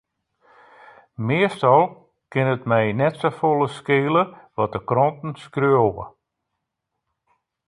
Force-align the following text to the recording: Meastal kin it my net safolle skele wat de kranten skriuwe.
Meastal 1.27 1.83
kin 2.31 2.47
it 2.55 2.63
my 2.71 2.83
net 2.99 3.15
safolle 3.21 3.67
skele 3.77 4.23
wat 4.55 4.73
de 4.73 4.81
kranten 4.89 5.31
skriuwe. 5.43 6.05